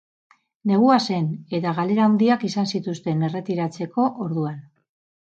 [0.69, 1.25] Negua zen
[1.57, 4.57] eta galera handiak izan zituzten erretiratzeko orduan.